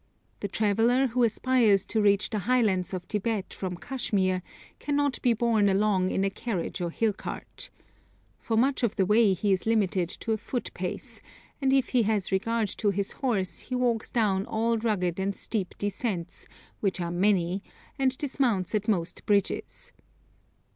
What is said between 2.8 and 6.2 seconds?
of Tibet from Kashmir cannot be borne along